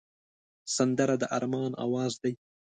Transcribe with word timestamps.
سندره 0.75 1.15
د 1.21 1.23
ارمان 1.37 1.71
آواز 1.85 2.13
دی 2.21 2.33